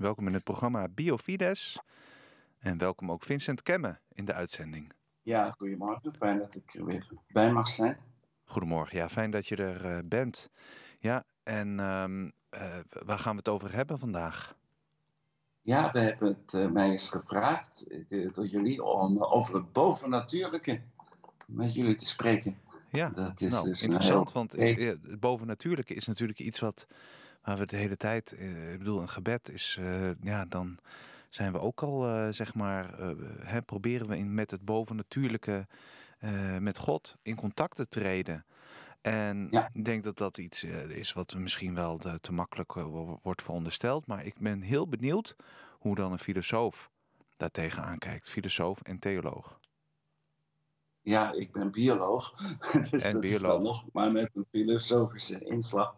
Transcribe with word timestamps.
Welkom 0.00 0.26
in 0.26 0.34
het 0.34 0.44
programma 0.44 0.88
Biofides. 0.88 1.78
En 2.58 2.78
welkom 2.78 3.10
ook 3.10 3.22
Vincent 3.22 3.62
Kemme 3.62 3.98
in 4.12 4.24
de 4.24 4.32
uitzending. 4.32 4.92
Ja, 5.22 5.50
goedemorgen. 5.58 6.12
Fijn 6.12 6.38
dat 6.38 6.54
ik 6.54 6.74
er 6.74 6.84
weer 6.84 7.08
bij 7.28 7.52
mag 7.52 7.68
zijn. 7.68 7.96
Goedemorgen, 8.44 8.96
ja, 8.96 9.08
fijn 9.08 9.30
dat 9.30 9.46
je 9.46 9.56
er 9.56 9.84
uh, 9.84 9.98
bent. 10.04 10.50
Ja, 10.98 11.24
en 11.42 11.80
um, 11.80 12.24
uh, 12.24 12.78
waar 12.88 13.18
gaan 13.18 13.32
we 13.32 13.38
het 13.38 13.48
over 13.48 13.72
hebben 13.74 13.98
vandaag? 13.98 14.56
Ja, 15.62 15.90
we 15.90 15.98
hebben 15.98 16.28
het 16.28 16.52
uh, 16.52 16.66
mij 16.66 16.90
eens 16.90 17.10
gevraagd 17.10 17.86
door 18.08 18.46
jullie 18.46 18.84
om 18.84 19.22
over 19.22 19.54
het 19.54 19.72
bovennatuurlijke 19.72 20.82
met 21.46 21.74
jullie 21.74 21.94
te 21.94 22.06
spreken. 22.06 22.58
Ja, 22.90 23.08
dat 23.08 23.40
is 23.40 23.52
nou, 23.52 23.68
dus 23.68 23.82
interessant, 23.82 24.32
want 24.32 24.52
het 24.52 25.20
bovennatuurlijke 25.20 25.94
is 25.94 26.06
natuurlijk 26.06 26.38
iets 26.38 26.60
wat 26.60 26.86
waar 27.42 27.56
we 27.56 27.66
de 27.66 27.76
hele 27.76 27.96
tijd, 27.96 28.32
ik 28.72 28.78
bedoel, 28.78 29.00
een 29.00 29.08
gebed 29.08 29.48
is, 29.48 29.78
ja, 30.20 30.44
dan 30.44 30.78
zijn 31.30 31.52
we 31.52 31.60
ook 31.60 31.82
al, 31.82 32.06
uh, 32.06 32.32
zeg 32.32 32.54
maar, 32.54 33.00
uh, 33.00 33.10
hè, 33.40 33.62
proberen 33.62 34.08
we 34.08 34.16
in, 34.16 34.34
met 34.34 34.50
het 34.50 34.64
bovennatuurlijke, 34.64 35.66
met 36.58 36.78
God 36.78 37.16
in 37.22 37.36
contact 37.36 37.76
te 37.76 37.88
treden. 37.88 38.44
En 39.00 39.48
ja. 39.50 39.70
ik 39.72 39.84
denk 39.84 40.04
dat 40.04 40.16
dat 40.16 40.38
iets 40.38 40.64
is 40.88 41.12
wat 41.12 41.34
misschien 41.34 41.74
wel 41.74 41.98
de, 41.98 42.20
te 42.20 42.32
makkelijk 42.32 42.72
wordt 43.22 43.42
verondersteld. 43.42 44.06
Maar 44.06 44.24
ik 44.24 44.38
ben 44.38 44.60
heel 44.60 44.88
benieuwd 44.88 45.36
hoe 45.78 45.94
dan 45.94 46.12
een 46.12 46.18
filosoof 46.18 46.90
daartegen 47.36 47.82
aankijkt. 47.82 48.28
Filosoof 48.28 48.80
en 48.82 48.98
theoloog. 48.98 49.60
Ja, 51.00 51.32
ik 51.32 51.52
ben 51.52 51.70
bioloog. 51.70 52.34
dus 52.90 53.04
en 53.04 53.12
dat 53.12 53.20
bioloog. 53.20 53.60
Is 53.60 53.66
nog 53.66 53.84
maar 53.92 54.12
met 54.12 54.30
een 54.34 54.46
filosofische 54.50 55.44
inslag. 55.44 55.94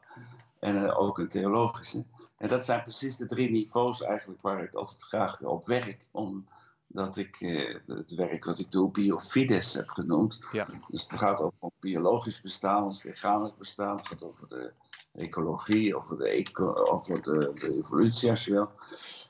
En 0.62 0.93
ook 0.95 1.19
een 1.19 1.29
theologische. 1.29 2.05
En 2.37 2.48
dat 2.48 2.65
zijn 2.65 2.83
precies 2.83 3.16
de 3.16 3.27
drie 3.27 3.51
niveaus 3.51 4.02
eigenlijk 4.02 4.43
waar 4.43 4.62
ik 4.62 4.75
altijd 4.75 5.02
graag 5.02 5.43
op 5.43 5.66
werk. 5.66 6.09
Omdat 6.13 7.16
ik 7.16 7.37
eh, 7.41 7.74
het 7.87 8.15
werk 8.15 8.45
wat 8.45 8.59
ik 8.59 8.73
doe 8.73 8.91
biofides 8.91 9.74
heb 9.74 9.88
genoemd. 9.88 10.45
Ja. 10.52 10.69
Dus 10.88 11.02
het 11.10 11.19
gaat 11.19 11.41
ook 11.41 11.52
om 11.59 11.71
biologisch 11.80 12.41
bestaan, 12.41 12.85
ons 12.85 13.02
lichamelijk 13.02 13.59
bestaan. 13.59 13.96
Het 13.96 14.09
gaat 14.09 14.23
over 14.23 14.49
de 14.49 14.73
ecologie, 15.13 15.96
over 15.96 16.16
de, 16.16 16.29
eco, 16.29 16.73
over 16.73 17.23
de, 17.23 17.51
de 17.54 17.76
evolutie 17.76 18.30
als 18.30 18.45
je 18.45 18.52
wil. 18.52 18.71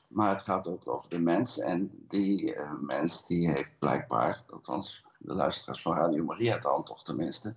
Maar 0.07 0.29
het 0.29 0.41
gaat 0.41 0.67
ook 0.67 0.87
over 0.87 1.09
de 1.09 1.19
mens. 1.19 1.59
En 1.59 2.05
die 2.07 2.55
uh, 2.55 2.71
mens 2.79 3.27
die 3.27 3.49
heeft 3.49 3.79
blijkbaar, 3.79 4.43
althans 4.49 5.05
de 5.23 5.33
luisteraars 5.33 5.81
van 5.81 5.95
Radio 5.95 6.23
Maria 6.23 6.57
dan 6.57 6.83
toch 6.83 7.03
tenminste, 7.03 7.55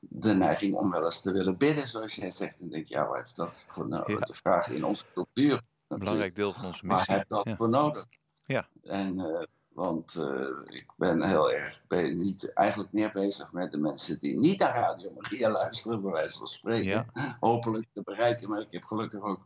de 0.00 0.34
neiging 0.34 0.74
om 0.74 0.90
wel 0.90 1.04
eens 1.04 1.20
te 1.20 1.32
willen 1.32 1.56
bidden, 1.56 1.88
zoals 1.88 2.14
jij 2.14 2.30
zegt. 2.30 2.60
En 2.60 2.68
denk, 2.68 2.86
ja, 2.86 3.06
wat 3.06 3.16
heeft 3.16 3.36
dat 3.36 3.64
voor 3.68 3.88
nou, 3.88 4.12
ja. 4.12 4.18
de 4.18 4.34
vraag 4.34 4.68
in 4.68 4.84
onze 4.84 5.04
cultuur? 5.12 5.62
Een 5.88 5.98
belangrijk 5.98 6.36
deel 6.36 6.52
van 6.52 6.64
onze 6.64 6.86
missie. 6.86 7.08
Maar 7.10 7.18
heb 7.18 7.28
dat 7.28 7.44
ja. 7.44 7.56
voor 7.56 7.68
nodig? 7.68 8.06
Ja. 8.46 8.68
En, 8.82 9.18
uh, 9.18 9.42
want 9.68 10.14
uh, 10.14 10.48
ik 10.66 10.86
ben 10.96 11.22
heel 11.22 11.52
erg 11.52 11.82
ben 11.88 12.16
niet, 12.16 12.52
eigenlijk 12.52 12.92
meer 12.92 13.10
bezig 13.12 13.52
met 13.52 13.70
de 13.70 13.78
mensen 13.78 14.18
die 14.20 14.38
niet 14.38 14.58
naar 14.58 14.74
Radio 14.74 15.12
Maria 15.14 15.50
luisteren, 15.50 16.02
bij 16.02 16.12
wijze 16.12 16.38
van 16.38 16.46
spreken. 16.46 16.84
Ja. 16.84 17.36
Hopelijk 17.40 17.86
te 17.92 18.02
bereiken. 18.04 18.48
Maar 18.48 18.60
ik 18.60 18.72
heb 18.72 18.84
gelukkig 18.84 19.20
ook 19.20 19.40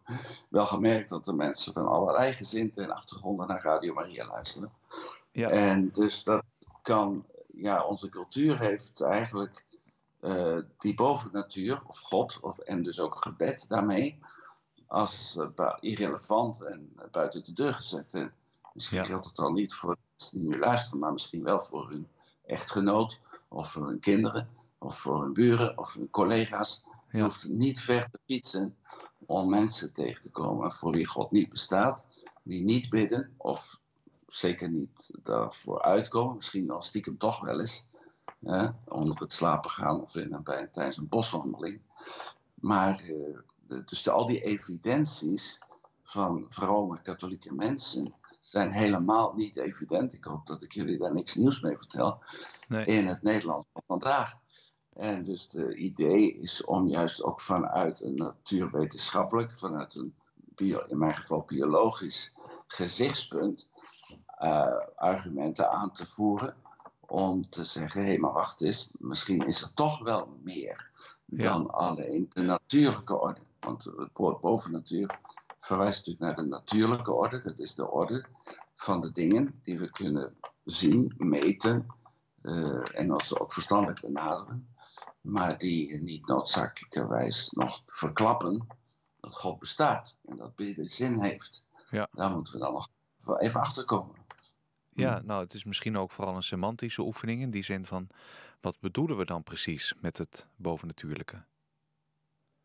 wel 0.49 0.67
gemerkt 0.67 1.09
dat 1.09 1.25
de 1.25 1.33
mensen 1.33 1.73
van 1.73 1.89
allerlei 1.89 2.33
gezinten 2.33 2.85
en 2.85 2.91
achtergronden 2.91 3.47
naar 3.47 3.63
Radio 3.63 3.95
Maria 3.95 4.27
luisteren. 4.27 4.73
Ja. 5.33 5.49
En 5.49 5.91
dus 5.93 6.25
dat 6.25 6.45
kan 6.83 7.25
ja, 7.61 7.85
onze 7.85 8.09
cultuur 8.09 8.59
heeft 8.59 9.01
eigenlijk 9.01 9.67
uh, 10.21 10.59
die 10.79 10.95
bovennatuur, 10.95 11.83
of 11.87 11.99
God, 11.99 12.39
of, 12.41 12.59
en 12.59 12.83
dus 12.83 13.01
ook 13.01 13.23
gebed 13.23 13.69
daarmee, 13.69 14.19
als 14.87 15.39
uh, 15.57 15.77
irrelevant 15.81 16.63
en 16.63 16.93
buiten 17.11 17.45
de 17.45 17.53
deur 17.53 17.75
gezet. 17.75 18.15
En 18.15 18.33
misschien 18.73 18.99
ja. 18.99 19.05
geldt 19.05 19.27
het 19.27 19.39
al 19.39 19.53
niet 19.53 19.75
voor 19.75 19.97
mensen 20.11 20.39
die 20.39 20.49
nu 20.49 20.59
luisteren, 20.59 20.99
maar 20.99 21.13
misschien 21.13 21.43
wel 21.43 21.61
voor 21.61 21.89
hun 21.89 22.09
echtgenoot, 22.47 23.21
of 23.49 23.73
voor 23.73 23.87
hun 23.87 24.01
kinderen, 24.01 24.49
of 24.79 24.99
voor 24.99 25.23
hun 25.23 25.33
buren, 25.33 25.79
of 25.79 25.95
hun 25.95 26.11
collega's. 26.11 26.85
Je 27.11 27.23
hoeft 27.23 27.49
niet 27.49 27.81
ver 27.81 28.11
te 28.11 28.19
fietsen 28.27 28.77
om 29.27 29.51
mensen 29.51 29.93
tegen 29.93 30.21
te 30.21 30.31
komen 30.31 30.73
voor 30.73 30.93
wie 30.93 31.07
God 31.07 31.31
niet 31.31 31.49
bestaat, 31.49 32.07
die 32.43 32.63
niet 32.63 32.91
bidden 32.91 33.35
of 33.37 33.81
zeker 34.29 34.71
niet 34.71 35.11
daarvoor 35.23 35.83
uitkomen. 35.83 36.37
Misschien 36.37 36.67
nog 36.67 36.85
stiekem 36.85 37.19
toch 37.19 37.41
wel 37.41 37.61
eens. 37.61 37.89
Hè, 38.45 38.69
onder 38.85 39.19
het 39.19 39.33
slapen 39.33 39.71
gaan 39.71 40.03
of 40.03 40.17
in, 40.17 40.41
bij, 40.45 40.67
tijdens 40.67 40.97
een 40.97 41.09
boswandeling. 41.09 41.81
Maar 42.55 43.05
uh, 43.05 43.39
de, 43.67 43.85
dus 43.85 44.03
de, 44.03 44.11
al 44.11 44.27
die 44.27 44.41
evidenties 44.41 45.63
van 46.03 46.47
vrome 46.49 47.01
katholieke 47.01 47.55
mensen 47.55 48.15
zijn 48.41 48.73
helemaal 48.73 49.35
niet 49.35 49.57
evident. 49.57 50.13
Ik 50.13 50.25
hoop 50.25 50.47
dat 50.47 50.63
ik 50.63 50.73
jullie 50.73 50.99
daar 50.99 51.15
niks 51.15 51.35
nieuws 51.35 51.61
mee 51.61 51.77
vertel. 51.77 52.23
Nee. 52.69 52.85
In 52.85 53.07
het 53.07 53.23
Nederlands 53.23 53.67
van 53.73 53.83
vandaag. 53.87 54.35
En 54.93 55.23
dus 55.23 55.49
de 55.49 55.75
idee 55.75 56.39
is 56.39 56.65
om 56.65 56.89
juist 56.89 57.23
ook 57.23 57.41
vanuit 57.41 58.01
een 58.01 58.15
natuurwetenschappelijk, 58.15 59.59
vanuit 59.59 59.95
een 59.95 60.15
bio, 60.35 60.79
in 60.87 60.99
mijn 60.99 61.15
geval 61.15 61.43
biologisch 61.47 62.33
gezichtspunt, 62.67 63.71
argumenten 64.95 65.71
aan 65.71 65.93
te 65.93 66.07
voeren 66.07 66.55
om 67.01 67.49
te 67.49 67.65
zeggen, 67.65 68.01
hé, 68.01 68.09
hey, 68.09 68.19
maar 68.19 68.33
wacht 68.33 68.61
eens, 68.61 68.91
misschien 68.99 69.47
is 69.47 69.63
er 69.63 69.75
toch 69.75 69.99
wel 69.99 70.39
meer 70.43 70.91
dan 71.25 71.71
alleen 71.71 72.31
de 72.33 72.43
natuurlijke 72.43 73.19
orde. 73.19 73.41
Want 73.61 73.85
het 73.85 74.11
woord 74.13 74.41
bovennatuur 74.41 75.19
verwijst 75.59 76.07
natuurlijk 76.07 76.25
naar 76.25 76.45
de 76.45 76.51
natuurlijke 76.51 77.13
orde. 77.13 77.43
Dat 77.43 77.59
is 77.59 77.75
de 77.75 77.91
orde 77.91 78.25
van 78.75 79.01
de 79.01 79.13
dingen 79.13 79.53
die 79.63 79.79
we 79.79 79.91
kunnen 79.91 80.37
zien, 80.65 81.15
meten 81.17 81.87
uh, 82.43 82.81
en 82.95 83.11
als 83.11 83.39
ook 83.39 83.53
verstandelijk 83.53 84.01
benaderen, 84.01 84.69
maar 85.21 85.59
die 85.59 86.03
niet 86.03 86.27
noodzakelijkerwijs 86.27 87.51
nog 87.51 87.83
verklappen 87.87 88.67
dat 89.21 89.35
God 89.35 89.59
bestaat 89.59 90.19
en 90.25 90.37
dat 90.37 90.55
bidden 90.55 90.89
zin 90.89 91.21
heeft. 91.21 91.65
Ja. 91.91 92.09
Daar 92.13 92.31
moeten 92.31 92.53
we 92.53 92.59
dan 92.59 92.73
nog 92.73 92.89
even 93.39 93.61
achter 93.61 93.85
komen. 93.85 94.18
Ja, 95.03 95.21
nou, 95.25 95.45
het 95.45 95.55
is 95.55 95.65
misschien 95.65 95.97
ook 95.97 96.11
vooral 96.11 96.37
een 96.37 96.43
semantische 96.43 97.03
oefening 97.03 97.41
in 97.41 97.51
die 97.51 97.63
zin 97.63 97.85
van 97.85 98.09
wat 98.61 98.81
bedoelen 98.81 99.17
we 99.17 99.25
dan 99.25 99.43
precies 99.43 99.95
met 100.01 100.19
het 100.19 100.47
bovennatuurlijke? 100.57 101.45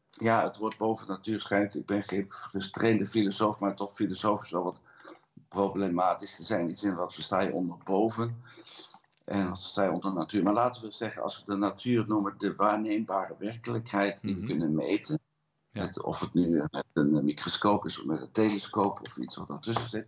Ja, 0.10 0.44
het 0.44 0.58
woord 0.58 0.78
bovennatuur 0.78 1.40
schijnt, 1.40 1.76
ik 1.76 1.86
ben 1.86 2.04
geen 2.04 2.26
gestrainde 2.28 3.08
filosoof, 3.08 3.60
maar 3.60 3.76
toch 3.76 3.94
filosofisch 3.94 4.52
wel 4.52 4.64
wat 4.64 4.82
problematisch 5.48 6.36
te 6.36 6.44
zijn. 6.44 6.62
In 6.62 6.68
die 6.68 6.76
zin, 6.76 6.96
wat 6.96 7.14
versta 7.14 7.40
je 7.42 7.54
onder 7.54 7.78
boven 7.84 8.42
en 9.26 9.48
wat 9.48 9.60
versta 9.60 9.84
je 9.84 9.92
onder 9.92 10.14
natuur? 10.14 10.44
Maar 10.44 10.54
laten 10.54 10.84
we 10.84 10.92
zeggen, 10.92 11.22
als 11.22 11.40
we 11.46 11.52
de 11.52 11.58
natuur 11.58 12.08
noemen 12.08 12.36
de 12.38 12.56
waarneembare 12.56 13.36
werkelijkheid 13.40 14.22
die 14.22 14.34
we 14.34 14.40
mhm. 14.40 14.50
kunnen 14.50 14.76
meten, 14.76 15.20
ja. 15.72 15.90
of 16.02 16.20
het 16.20 16.34
nu 16.34 16.50
met 16.50 16.86
een 16.94 17.26
microscoop 17.26 17.86
is 17.86 18.00
of 18.00 18.06
met 18.06 18.22
een 18.22 18.32
telescoop 18.32 19.00
of 19.06 19.18
iets 19.18 19.36
wat 19.36 19.50
ertussen 19.50 19.90
zit, 19.90 20.08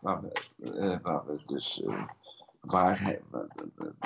waar 0.00 0.20
we, 0.20 0.32
uh, 0.58 0.98
waar 1.02 1.26
we 1.26 1.42
dus 1.44 1.80
uh, 1.80 2.06
waarheid, 2.60 3.22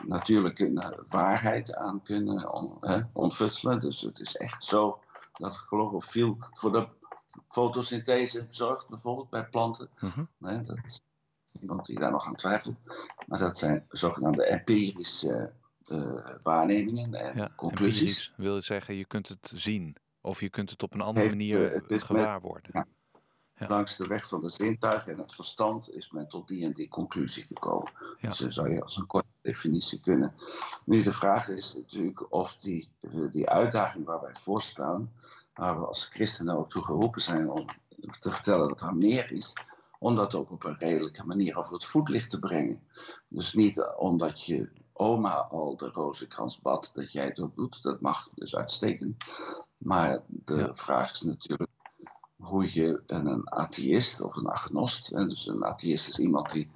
natuurlijke 0.06 0.98
waarheid 1.08 1.74
aan 1.74 2.02
kunnen 2.02 2.52
on, 2.52 2.78
ontfutselen. 3.12 3.80
Dus 3.80 4.00
het 4.00 4.20
is 4.20 4.36
echt 4.36 4.64
zo 4.64 5.00
dat 5.32 5.56
chlorofiel 5.56 6.36
voor 6.52 6.72
de 6.72 6.88
fotosynthese 7.48 8.46
zorgt, 8.48 8.88
bijvoorbeeld 8.88 9.30
bij 9.30 9.48
planten. 9.48 9.88
-huh. 9.94 10.18
nee, 10.38 10.60
dat 10.60 10.78
is 10.84 11.00
iemand 11.60 11.86
die 11.86 11.98
daar 11.98 12.10
nog 12.10 12.26
aan 12.26 12.36
twijfelt. 12.36 12.76
Maar 13.26 13.38
dat 13.38 13.58
zijn 13.58 13.86
zogenaamde 13.88 14.44
empirische 14.44 15.52
waarnemingen 16.42 17.14
en 17.14 17.36
ja, 17.36 17.50
conclusies. 17.56 18.32
wil 18.36 18.62
zeggen, 18.62 18.94
je 18.94 19.04
kunt 19.04 19.28
het 19.28 19.52
zien. 19.54 19.96
Of 20.20 20.40
je 20.40 20.50
kunt 20.50 20.70
het 20.70 20.82
op 20.82 20.94
een 20.94 21.00
andere 21.00 21.28
manier 21.28 21.82
gewaar 21.86 22.40
worden. 22.40 22.70
Ja. 22.72 22.86
Ja. 23.60 23.66
Langs 23.68 23.96
de 23.96 24.06
weg 24.06 24.28
van 24.28 24.40
de 24.40 24.48
zintuigen 24.48 25.12
en 25.12 25.18
het 25.18 25.34
verstand 25.34 25.94
is 25.94 26.10
men 26.10 26.28
tot 26.28 26.48
die 26.48 26.64
en 26.64 26.72
die 26.72 26.88
conclusie 26.88 27.44
gekomen. 27.44 27.92
Ja. 28.18 28.28
Dus 28.28 28.38
dat 28.38 28.52
zou 28.52 28.70
je 28.70 28.82
als 28.82 28.96
een 28.96 29.06
korte 29.06 29.28
definitie 29.40 30.00
kunnen. 30.00 30.34
Nu, 30.84 31.02
de 31.02 31.12
vraag 31.12 31.48
is 31.48 31.74
natuurlijk 31.74 32.32
of 32.32 32.56
die, 32.56 32.88
die 33.30 33.48
uitdaging 33.48 34.04
waar 34.04 34.20
wij 34.20 34.34
voor 34.34 34.62
staan, 34.62 35.12
waar 35.54 35.80
we 35.80 35.86
als 35.86 36.04
christenen 36.04 36.56
ook 36.56 36.70
toe 36.70 36.84
geroepen 36.84 37.20
zijn 37.20 37.50
om 37.50 37.64
te 38.20 38.30
vertellen 38.30 38.68
dat 38.68 38.80
er 38.80 38.94
meer 38.94 39.32
is, 39.32 39.52
om 39.98 40.14
dat 40.14 40.34
ook 40.34 40.50
op 40.50 40.64
een 40.64 40.76
redelijke 40.76 41.26
manier 41.26 41.56
over 41.56 41.72
het 41.72 41.84
voetlicht 41.84 42.30
te 42.30 42.38
brengen. 42.38 42.82
Dus 43.28 43.54
niet 43.54 43.84
omdat 43.96 44.44
je 44.44 44.70
oma 44.92 45.34
al 45.34 45.76
de 45.76 45.88
rozenkrans 45.88 46.60
bad, 46.60 46.90
dat 46.94 47.12
jij 47.12 47.24
het 47.24 47.38
ook 47.38 47.56
doet, 47.56 47.82
dat 47.82 48.00
mag 48.00 48.30
dus 48.34 48.56
uitstekend. 48.56 49.24
Maar 49.76 50.22
de 50.26 50.56
ja. 50.56 50.74
vraag 50.74 51.12
is 51.12 51.20
natuurlijk 51.20 51.70
hoe 52.40 52.74
je 52.74 53.02
een 53.06 53.50
atheïst 53.50 54.20
of 54.20 54.36
een 54.36 54.48
agnost, 54.48 55.10
en 55.10 55.28
dus 55.28 55.46
een 55.46 55.64
atheïst 55.64 56.08
is 56.08 56.18
iemand 56.18 56.50
die 56.50 56.70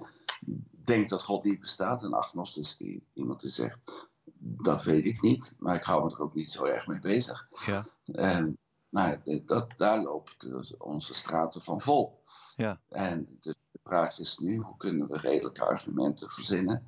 denkt 0.71 1.09
dat 1.09 1.23
God 1.23 1.43
niet 1.43 1.59
bestaat, 1.59 2.03
een 2.03 2.13
agnost 2.13 2.57
is 2.57 2.75
die, 2.77 3.03
iemand 3.13 3.39
die 3.39 3.49
zegt 3.49 4.07
dat 4.39 4.83
weet 4.83 5.05
ik 5.05 5.21
niet, 5.21 5.55
maar 5.59 5.75
ik 5.75 5.83
hou 5.83 6.03
me 6.03 6.11
er 6.11 6.21
ook 6.21 6.33
niet 6.33 6.51
zo 6.51 6.63
erg 6.63 6.87
mee 6.87 6.99
bezig. 6.99 7.47
Ja. 7.65 7.85
En 8.05 8.57
nou, 8.89 9.41
dat, 9.45 9.73
daar 9.75 10.01
lopen 10.01 10.33
dus 10.37 10.77
onze 10.77 11.13
straten 11.13 11.61
van 11.61 11.81
vol. 11.81 12.21
Ja. 12.55 12.79
En 12.89 13.37
de 13.39 13.55
vraag 13.83 14.19
is 14.19 14.37
nu, 14.37 14.57
hoe 14.57 14.77
kunnen 14.77 15.07
we 15.07 15.17
redelijke 15.17 15.65
argumenten 15.65 16.29
verzinnen 16.29 16.85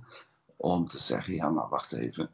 om 0.55 0.87
te 0.87 0.99
zeggen, 0.99 1.33
ja, 1.33 1.49
maar 1.49 1.69
wacht 1.69 1.91
even, 1.91 2.29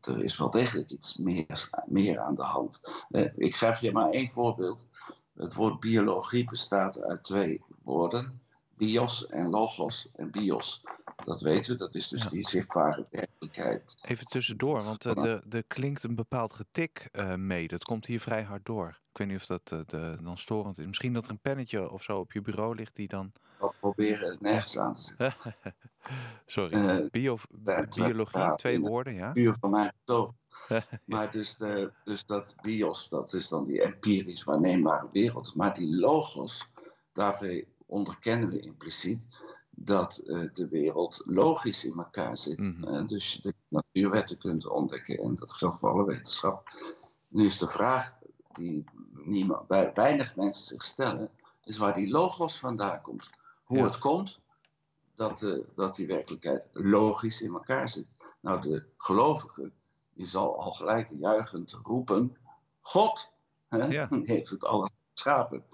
er 0.00 0.22
is 0.22 0.38
wel 0.38 0.50
degelijk 0.50 0.90
iets 0.90 1.16
meer, 1.16 1.70
meer 1.86 2.18
aan 2.18 2.34
de 2.34 2.42
hand. 2.42 2.80
Uh, 3.10 3.22
ik 3.36 3.54
geef 3.54 3.80
je 3.80 3.92
maar 3.92 4.10
één 4.10 4.28
voorbeeld. 4.28 4.88
Het 5.34 5.54
woord 5.54 5.80
biologie 5.80 6.44
bestaat 6.44 7.00
uit 7.00 7.24
twee 7.24 7.62
woorden, 7.82 8.40
bios 8.76 9.26
en 9.26 9.48
logos. 9.48 10.10
En 10.12 10.30
bios, 10.30 10.82
dat 11.24 11.40
weten 11.40 11.72
we, 11.72 11.78
dat 11.78 11.94
is 11.94 12.08
dus 12.08 12.28
die 12.28 12.48
zichtbare 12.48 13.06
werkelijkheid. 13.10 13.98
Even 14.02 14.26
tussendoor, 14.26 14.82
want 14.82 15.06
uh, 15.06 15.52
er 15.54 15.64
klinkt 15.66 16.04
een 16.04 16.14
bepaald 16.14 16.52
getik 16.52 17.08
uh, 17.12 17.34
mee. 17.34 17.68
Dat 17.68 17.84
komt 17.84 18.06
hier 18.06 18.20
vrij 18.20 18.42
hard 18.42 18.66
door. 18.66 18.88
Ik 18.88 19.18
weet 19.18 19.28
niet 19.28 19.40
of 19.40 19.46
dat 19.46 19.72
uh, 19.72 19.80
de, 19.86 20.16
dan 20.22 20.38
storend 20.38 20.78
is. 20.78 20.86
Misschien 20.86 21.12
dat 21.12 21.24
er 21.24 21.30
een 21.30 21.40
pennetje 21.40 21.90
of 21.90 22.02
zo 22.02 22.18
op 22.18 22.32
je 22.32 22.40
bureau 22.40 22.74
ligt 22.74 22.96
die 22.96 23.08
dan... 23.08 23.32
Ik 23.60 23.70
proberen 23.80 24.28
het 24.28 24.40
nergens 24.40 24.78
aan 24.78 24.94
te 24.94 25.00
zetten. 25.00 25.34
Sorry. 26.46 27.08
Bio, 27.10 27.38
biologie, 27.94 28.54
twee 28.56 28.80
woorden, 28.80 29.14
ja? 29.14 29.32
Puur 29.32 29.56
van 29.60 29.70
mij 29.70 29.92
zo. 30.04 30.34
maar 31.04 31.30
dus, 31.30 31.56
de, 31.56 31.92
dus 32.04 32.26
dat 32.26 32.56
bios, 32.62 33.08
dat 33.08 33.32
is 33.32 33.48
dan 33.48 33.64
die 33.64 33.82
empirisch 33.82 34.44
waarneembare 34.44 35.08
wereld. 35.12 35.54
Maar 35.54 35.74
die 35.74 35.96
logos, 35.96 36.70
daarmee 37.12 37.68
onderkennen 37.86 38.48
we 38.48 38.60
impliciet 38.60 39.26
dat 39.70 40.22
uh, 40.24 40.48
de 40.52 40.68
wereld 40.68 41.22
logisch 41.26 41.84
in 41.84 41.98
elkaar 41.98 42.38
zit. 42.38 42.58
Mm 42.58 42.76
-hmm. 42.76 42.94
uh, 42.94 43.06
dus 43.06 43.32
je 43.32 43.42
de 43.42 43.54
natuurwetten 43.68 44.38
kunt 44.38 44.66
ontdekken 44.66 45.18
en 45.18 45.34
dat 45.34 45.52
geldt 45.52 45.78
voor 45.78 45.90
alle 45.90 46.04
wetenschap. 46.04 46.68
Nu 47.28 47.44
is 47.44 47.58
de 47.58 47.68
vraag 47.68 48.12
die 48.52 48.84
niemand, 49.12 49.68
weinig 49.94 50.36
mensen 50.36 50.64
zich 50.64 50.84
stellen, 50.84 51.30
is 51.64 51.78
waar 51.78 51.94
die 51.94 52.08
logos 52.08 52.58
vandaan 52.58 53.00
komt. 53.00 53.30
Hoe 53.64 53.78
ja. 53.78 53.84
het 53.84 53.98
komt 53.98 54.40
dat, 55.18 55.42
uh, 55.42 55.64
dat 55.74 55.94
die 55.94 56.06
werkelijkheid 56.06 56.64
logisch 56.72 57.40
in 57.40 57.52
elkaar 57.52 57.88
zit. 57.88 58.16
Nou, 58.40 58.60
de 58.60 58.86
gelovige 58.96 59.70
die 60.14 60.26
zal 60.26 60.60
al 60.60 60.72
gelijk 60.72 61.12
juichend 61.18 61.78
roepen: 61.82 62.36
God 62.80 63.32
hè, 63.68 63.84
ja. 63.86 64.08
heeft 64.22 64.50
het 64.50 64.64
alles 64.64 64.90
geschapen. 65.12 65.64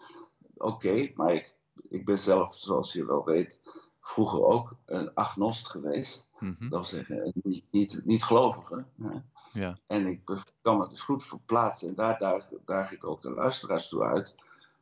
Oké, 0.54 0.88
okay, 0.88 1.12
maar 1.16 1.32
ik, 1.32 1.56
ik 1.88 2.04
ben 2.04 2.18
zelf, 2.18 2.54
zoals 2.54 2.92
je 2.92 3.06
wel 3.06 3.24
weet, 3.24 3.60
vroeger 4.00 4.44
ook 4.44 4.76
een 4.84 5.14
agnost 5.14 5.68
geweest. 5.68 6.30
Mm 6.38 6.56
-hmm. 6.58 6.68
Dat 6.68 6.90
wil 6.90 6.98
zeggen, 6.98 7.32
niet, 7.42 7.64
niet, 7.70 8.00
niet 8.04 8.24
gelovige. 8.24 8.84
Hè. 9.02 9.18
Ja. 9.52 9.78
En 9.86 10.06
ik 10.06 10.20
kan 10.60 10.78
me 10.78 10.88
dus 10.88 11.00
goed 11.00 11.24
verplaatsen. 11.24 11.88
En 11.88 11.94
daar 11.94 12.18
daag, 12.18 12.48
daag 12.64 12.92
ik 12.92 13.06
ook 13.06 13.20
de 13.20 13.30
luisteraars 13.30 13.88
toe 13.88 14.02
uit. 14.02 14.36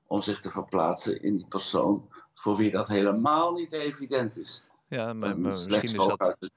Om 0.06 0.22
zich 0.22 0.40
te 0.40 0.50
verplaatsen 0.50 1.22
in 1.22 1.36
die 1.36 1.46
persoon 1.46 2.08
voor 2.34 2.56
wie 2.56 2.70
dat 2.70 2.88
helemaal 2.88 3.52
niet 3.52 3.72
evident 3.72 4.38
is. 4.38 4.64
Ja, 4.86 5.12
maar, 5.12 5.38
maar 5.38 5.50
misschien 5.50 5.82
is 5.82 5.92
dat... 5.92 6.50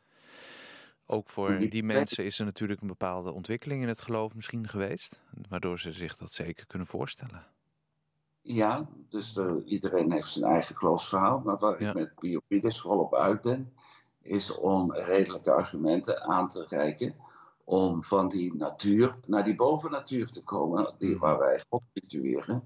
Ook 1.07 1.29
voor 1.29 1.57
die, 1.57 1.83
mensen 1.83 2.25
is 2.25 2.39
er 2.39 2.45
natuurlijk 2.45 2.81
een 2.81 2.87
bepaalde 2.87 3.31
ontwikkeling 3.31 3.81
in 3.81 3.87
het 3.87 4.01
geloof 4.01 4.35
misschien 4.35 4.67
geweest. 4.67 5.21
Waardoor 5.49 5.79
ze 5.79 5.91
zich 5.91 6.17
dat 6.17 6.31
zeker 6.31 6.65
kunnen 6.65 6.87
voorstellen. 6.87 7.45
Ja, 8.41 8.89
dus 9.09 9.37
uh, 9.37 9.53
iedereen 9.65 10.11
heeft 10.11 10.27
zijn 10.27 10.51
eigen 10.51 10.75
geloofsverhaal. 10.75 11.39
Maar 11.39 11.57
waar 11.57 11.81
ja. 11.81 11.89
ik 11.89 11.95
met 11.95 12.19
Biopides 12.19 12.81
vooral 12.81 12.99
op 12.99 13.15
uit 13.15 13.41
ben, 13.41 13.73
is 14.21 14.57
om 14.57 14.93
redelijke 14.93 15.51
argumenten 15.51 16.21
aan 16.21 16.49
te 16.49 16.65
reiken. 16.69 17.15
Om 17.63 18.03
van 18.03 18.27
die 18.27 18.55
natuur 18.55 19.15
naar 19.27 19.43
die 19.43 19.55
bovennatuur 19.55 20.31
te 20.31 20.43
komen, 20.43 20.95
die, 20.97 21.17
waar 21.17 21.39
wij 21.39 21.63
God 21.69 21.81
situeren. 21.93 22.63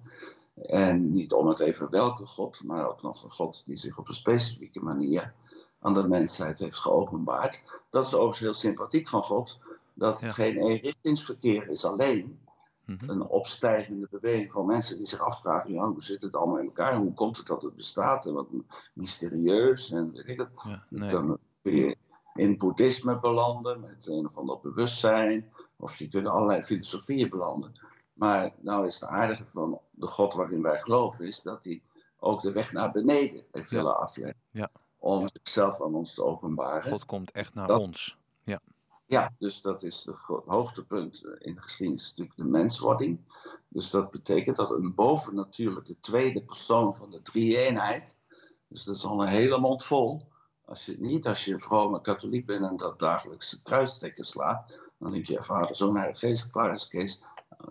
En 0.62 1.10
niet 1.10 1.34
om 1.34 1.48
het 1.48 1.60
even 1.60 1.90
welke 1.90 2.26
God, 2.26 2.64
maar 2.64 2.88
ook 2.88 3.02
nog 3.02 3.24
een 3.24 3.32
God 3.32 3.66
die 3.66 3.78
zich 3.78 3.98
op 3.98 4.08
een 4.08 4.16
specifieke 4.16 4.84
manier 4.84 5.34
aan 5.80 5.94
de 5.94 6.08
mensheid 6.08 6.60
heeft 6.60 6.78
geopenbaard. 6.78 7.82
Dat 7.90 8.06
is 8.06 8.14
overigens 8.14 8.40
heel 8.40 8.54
sympathiek 8.54 9.08
van 9.08 9.24
God, 9.24 9.60
dat 9.94 10.20
het 10.20 10.36
ja. 10.36 10.44
geen 10.44 10.58
eenrichtingsverkeer 10.58 11.70
is 11.70 11.86
alleen. 11.86 12.40
Mhm. 12.86 13.10
Een 13.10 13.22
opstijgende 13.22 14.08
beweging 14.12 14.52
van 14.52 14.66
mensen 14.66 14.98
die 14.98 15.08
zich 15.08 15.20
afvragen: 15.20 15.74
ja, 15.74 15.92
hoe 15.92 16.04
zit 16.04 16.22
het 16.22 16.36
allemaal 16.36 16.60
in 16.60 16.66
elkaar? 16.66 16.96
Hoe 16.96 17.14
komt 17.14 17.38
het 17.38 17.48
dat 17.48 17.62
het 17.62 17.76
bestaat? 17.76 18.26
En 18.26 18.34
wat 18.34 18.48
mysterieus 18.94 19.92
en 19.92 20.12
weet 20.12 20.28
ik 20.28 20.38
het. 20.38 20.50
Ja, 20.64 20.84
nee. 20.90 21.10
Dan 21.10 21.38
kun 21.62 21.76
je 21.76 21.98
in 22.36 22.58
boeddhisme 22.58 23.20
belanden 23.20 23.80
met 23.80 24.08
een 24.08 24.26
of 24.26 24.38
ander 24.38 24.60
bewustzijn, 24.60 25.52
of 25.78 25.96
je 25.96 26.08
kunt 26.08 26.28
allerlei 26.28 26.62
filosofieën 26.62 27.30
belanden. 27.30 27.72
Maar 28.20 28.54
nou 28.58 28.88
is 28.88 29.00
het 29.00 29.10
aardige 29.10 29.46
van 29.54 29.80
de 29.92 30.08
God 30.08 30.34
waarin 30.34 30.62
wij 30.62 30.80
geloven, 30.80 31.28
is 31.28 31.42
dat 31.42 31.64
hij 31.64 31.82
ook 32.20 32.42
de 32.42 32.52
weg 32.52 32.72
naar 32.72 32.92
beneden 32.92 33.44
heeft 33.52 33.70
Ja. 33.70 33.76
willen 33.78 34.00
afleggen. 34.00 34.42
Ja. 34.52 34.70
Om 34.98 35.28
zichzelf 35.34 35.82
aan 35.82 35.94
ons 35.96 36.14
te 36.14 36.24
openbaren. 36.24 36.92
God 36.92 37.06
komt 37.06 37.32
echt 37.32 37.54
naar 37.54 37.68
Dat- 37.68 37.80
ons. 37.80 38.18
Ja. 38.44 38.60
Ja, 39.06 39.32
dus 39.38 39.62
dat 39.62 39.84
is 39.84 40.04
het 40.06 40.16
hoogtepunt 40.46 41.26
in 41.38 41.56
de 41.56 41.62
geschiedenis, 41.62 42.10
natuurlijk 42.10 42.38
de 42.38 42.44
menswording. 42.46 43.20
Dus 43.68 43.90
dat 43.90 44.12
betekent 44.12 44.56
dat 44.56 44.70
een 44.70 44.96
bovennatuurlijke 44.96 46.00
tweede 46.00 46.44
persoon 46.44 46.96
van 46.96 47.12
de 47.12 47.22
drie-eenheid, 47.22 48.20
dus 48.68 48.84
dat 48.84 48.96
is 48.96 49.06
al 49.06 49.22
een 49.22 49.28
hele 49.28 49.58
mond 49.60 49.84
vol. 49.84 50.22
Als 50.66 50.86
je 50.86 50.96
niet, 51.00 51.28
als 51.28 51.46
je 51.46 51.60
vrome 51.60 52.02
katholiek 52.02 52.46
bent 52.46 52.66
en 52.66 52.76
dat 52.76 53.00
dagelijks 53.00 53.50
de 53.50 53.62
kruistekken 53.62 54.26
slaat, 54.26 54.80
dan 55.00 55.12
denk 55.12 55.26
je 55.26 55.44
vader, 55.44 55.76
zoon, 55.76 55.96
heilige 55.98 56.28
geest, 56.28 56.50
klaar 56.52 56.74
is 56.74 56.88
Kees. 56.88 57.22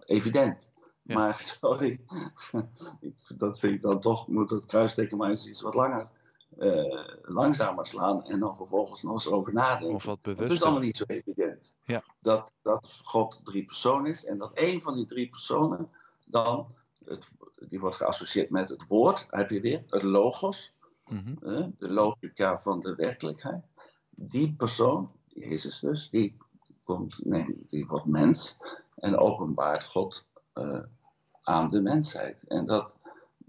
Evident. 0.05 0.73
Ja. 1.03 1.15
Maar 1.15 1.39
sorry, 1.61 2.01
dat 3.37 3.59
vind 3.59 3.75
ik 3.75 3.83
dan 3.83 4.01
toch, 4.01 4.29
moet 4.29 4.51
het 4.51 4.67
kruisteken 4.67 5.17
maar 5.17 5.29
eens 5.29 5.47
iets 5.47 5.61
wat 5.61 5.75
langer, 5.75 6.11
eh, 6.59 7.09
langzamer 7.23 7.87
slaan 7.87 8.25
en 8.25 8.41
dan 8.41 8.57
vervolgens 8.57 9.03
nog 9.03 9.13
eens 9.13 9.29
over 9.29 9.53
nadenken. 9.53 9.95
Of 9.95 10.05
wat 10.05 10.19
Het 10.23 10.51
is 10.51 10.63
allemaal 10.63 10.81
niet 10.81 10.97
zo 10.97 11.05
evident. 11.07 11.77
Ja. 11.85 12.05
Dat, 12.21 12.55
dat 12.63 13.01
God 13.05 13.41
drie 13.45 13.65
personen 13.65 14.07
is 14.07 14.25
en 14.25 14.39
dat 14.39 14.53
één 14.53 14.81
van 14.81 14.95
die 14.95 15.07
drie 15.07 15.29
personen 15.29 15.91
dan, 16.25 16.75
het, 17.05 17.27
die 17.69 17.81
wordt 17.81 17.97
geassocieerd 17.97 18.51
met 18.51 18.69
het 18.69 18.85
woord, 18.89 19.27
heb 19.31 19.51
je 19.51 19.61
weer, 19.61 19.85
het 19.87 20.03
logos, 20.03 20.77
Mhm. 21.09 21.71
de 21.79 21.91
logica 21.91 22.57
van 22.57 22.81
de 22.81 22.95
werkelijkheid. 22.95 23.65
Die 24.11 24.55
persoon, 24.57 25.11
Jezus 25.29 25.81
dus, 25.81 26.11
die, 26.11 26.37
komt, 26.85 27.25
nee, 27.25 27.65
die 27.69 27.87
wordt 27.87 28.07
mens 28.07 28.59
en 29.01 29.19
openbaart 29.19 29.85
God 29.85 30.27
eh, 30.53 30.79
aan 31.43 31.71
de 31.71 31.81
mensheid. 31.81 32.45
En 32.49 32.67
dat, 32.67 32.97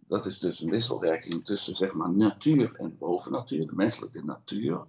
dat 0.08 0.26
is 0.26 0.40
dus 0.40 0.60
een 0.60 0.70
wisselwerking 0.70 1.46
tussen 1.46 1.76
zeg 1.76 1.94
maar, 1.94 2.10
natuur 2.12 2.76
en 2.76 2.98
bovennatuur, 2.98 3.68
de 3.68 3.76
menselijke 3.76 4.24
natuur, 4.24 4.86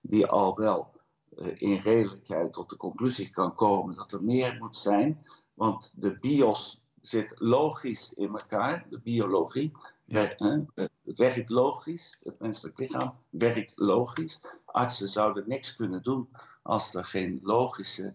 die 0.00 0.26
al 0.26 0.56
wel 0.56 0.90
eh, 1.36 1.60
in 1.60 1.76
redelijkheid 1.76 2.52
tot 2.52 2.70
de 2.70 2.76
conclusie 2.76 3.30
kan 3.30 3.54
komen 3.54 3.94
dat 3.96 4.12
er 4.12 4.24
meer 4.24 4.56
moet 4.58 4.76
zijn, 4.76 5.24
want 5.54 5.94
de 5.96 6.18
bios 6.18 6.80
zit 7.00 7.32
logisch 7.34 8.12
in 8.14 8.28
elkaar, 8.28 8.86
de 8.90 8.98
biologie. 8.98 9.72
Ja. 10.04 10.20
Wer- 10.20 10.34
hè, 10.74 10.84
Het 11.04 11.18
werkt 11.18 11.50
logisch, 11.50 12.18
het 12.24 12.40
menselijk 12.40 12.78
lichaam 12.78 13.14
werkt 13.30 13.72
logisch. 13.76 14.40
Artsen 14.64 15.08
zouden 15.08 15.44
niks 15.46 15.76
kunnen 15.76 16.02
doen 16.02 16.28
als 16.62 16.94
er 16.94 17.04
geen 17.04 17.40
logische, 17.42 18.14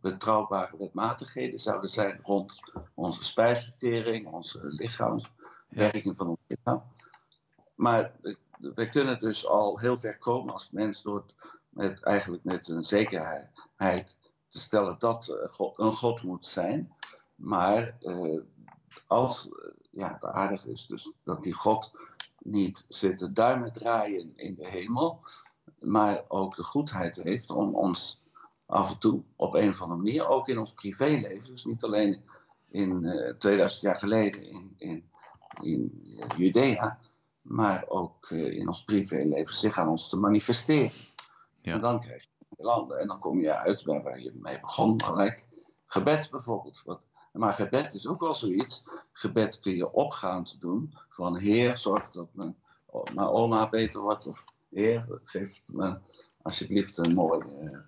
betrouwbare 0.00 0.76
wetmatigheden 0.76 1.58
zouden 1.58 1.90
zijn 1.90 2.20
rond 2.22 2.60
onze 2.94 3.24
spijsvertering, 3.24 4.32
onze 4.32 4.60
lichaamswerking 4.62 6.16
van 6.16 6.28
ons 6.28 6.38
lichaam. 6.46 6.82
Maar 7.74 8.12
eh, 8.22 8.34
we 8.74 8.88
kunnen 8.88 9.18
dus 9.20 9.46
al 9.46 9.78
heel 9.78 9.96
ver 9.96 10.18
komen 10.18 10.52
als 10.52 10.70
mens 10.70 11.02
door 11.02 11.24
met, 11.68 12.02
eigenlijk 12.02 12.44
met 12.44 12.68
een 12.68 12.84
zekerheid 12.84 14.18
te 14.48 14.60
stellen 14.60 14.98
dat 14.98 15.38
God- 15.46 15.78
een 15.78 15.94
God 15.94 16.22
moet 16.22 16.46
zijn. 16.46 16.92
Maar 17.34 17.96
eh, 18.00 18.40
als, 19.06 19.48
eh, 19.48 19.70
ja, 19.90 20.12
het 20.12 20.24
aardige 20.24 20.70
is 20.70 20.86
dus 20.86 21.12
dat 21.22 21.42
die 21.42 21.52
God 21.52 21.92
niet 22.38 22.86
zit 22.88 23.18
te 23.18 23.32
duimen 23.32 23.72
draaien 23.72 24.32
in 24.36 24.54
de 24.54 24.68
hemel, 24.68 25.20
maar 25.78 26.24
ook 26.28 26.56
de 26.56 26.62
goedheid 26.62 27.16
heeft 27.16 27.50
om 27.50 27.74
ons 27.74 28.23
af 28.74 28.90
en 28.90 28.98
toe 28.98 29.22
op 29.36 29.54
een 29.54 29.68
of 29.68 29.82
andere 29.82 30.00
manier, 30.00 30.28
ook 30.28 30.48
in 30.48 30.58
ons 30.58 30.72
privéleven, 30.72 31.50
dus 31.50 31.64
niet 31.64 31.84
alleen 31.84 32.22
in 32.70 33.04
eh 33.04 33.34
2000 33.34 33.82
jaar 33.82 33.98
geleden 33.98 34.50
in, 34.50 34.74
in, 34.78 35.10
in 35.60 36.02
eh, 36.20 36.38
Judea, 36.38 36.98
maar 37.42 37.84
ook 37.88 38.30
eh, 38.30 38.56
in 38.56 38.66
ons 38.66 38.84
privéleven 38.84 39.54
zich 39.54 39.78
aan 39.78 39.88
ons 39.88 40.08
te 40.08 40.16
manifesteren. 40.16 40.92
Ja. 41.60 41.72
En 41.72 41.80
dan 41.80 42.00
krijg 42.00 42.26
je 42.48 42.62
landen 42.62 42.98
en 43.00 43.06
dan 43.06 43.18
kom 43.18 43.40
je 43.40 43.54
uit 43.54 43.84
bij 43.84 44.02
waar 44.02 44.20
je 44.20 44.32
mee 44.34 44.60
begon, 44.60 45.02
gelijk 45.02 45.46
gebed 45.86 46.30
bijvoorbeeld. 46.30 46.82
Wat, 46.84 47.06
maar 47.32 47.52
gebed 47.52 47.94
is 47.94 48.06
ook 48.06 48.20
wel 48.20 48.34
zoiets. 48.34 48.88
Gebed 49.12 49.60
kun 49.60 49.76
je 49.76 49.92
opgaand 49.92 50.60
doen 50.60 50.94
van 51.08 51.36
Heer, 51.36 51.78
zorg 51.78 52.10
dat 52.10 52.28
mijn, 52.32 52.56
mijn 53.14 53.28
oma 53.28 53.68
beter 53.68 54.00
wordt. 54.00 54.26
Of 54.26 54.44
Heer, 54.70 55.18
geef 55.22 55.62
me 55.72 55.98
alsjeblieft 56.44 56.98
een 56.98 57.14
mooie 57.14 57.44
eh, 57.44 57.66
eh, 57.66 57.78